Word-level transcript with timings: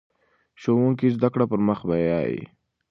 ښوونکی 0.61 1.07
زده 1.15 1.27
کړه 1.33 1.45
پر 1.51 1.59
مخ 1.67 1.79
بیايي. 1.89 2.41